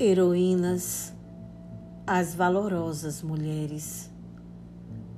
[0.00, 1.12] Heroínas,
[2.06, 4.10] as valorosas mulheres,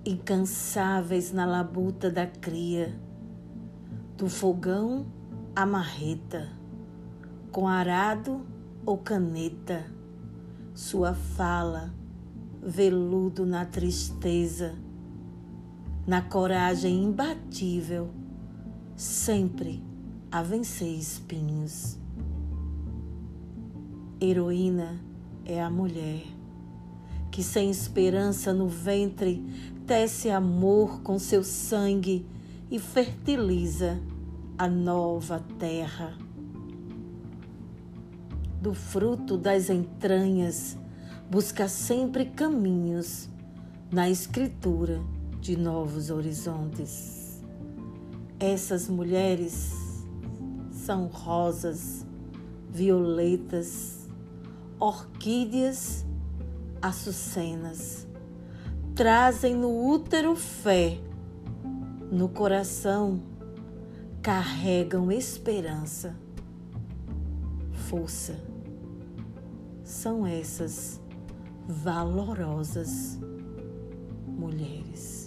[0.05, 2.93] incansáveis na labuta da cria,
[4.17, 5.07] do fogão
[5.55, 6.51] à marreta,
[7.53, 8.45] com arado
[8.85, 9.87] ou caneta,
[10.75, 11.95] sua fala,
[12.61, 14.75] veludo na tristeza,
[16.05, 18.11] na coragem imbatível,
[18.97, 19.85] sempre
[20.33, 22.04] a vencer espinhos.
[24.21, 25.01] Heroína
[25.45, 26.23] é a mulher
[27.31, 29.45] que, sem esperança no ventre,
[29.87, 32.25] tece amor com seu sangue
[32.71, 34.01] e fertiliza
[34.57, 36.17] a nova terra.
[38.63, 40.79] Do fruto das entranhas,
[41.29, 43.29] busca sempre caminhos
[43.91, 45.03] na escritura
[45.41, 47.43] de novos horizontes.
[48.39, 49.73] Essas mulheres
[50.71, 52.07] são rosas,
[52.71, 54.04] violetas,
[54.79, 56.05] orquídeas
[56.81, 58.07] açucenas.
[58.95, 61.01] Trazem no útero fé,
[62.11, 63.21] no coração
[64.23, 66.17] carregam esperança,
[67.73, 68.35] força.
[69.83, 70.99] São essas
[71.69, 73.19] valorosas
[74.27, 75.24] mulheres.